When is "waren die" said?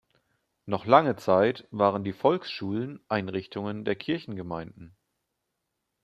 1.69-2.11